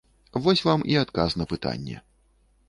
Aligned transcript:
Вось 0.45 0.63
вам 0.67 0.81
і 0.93 0.97
адказ 1.01 1.37
на 1.43 1.47
пытанне. 1.53 2.01